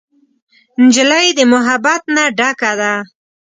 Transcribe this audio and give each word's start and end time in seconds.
نجلۍ 0.81 1.27
د 1.37 1.39
محبت 1.51 2.01
نه 2.15 2.23
ډکه 2.37 2.71
ده. 2.79 2.93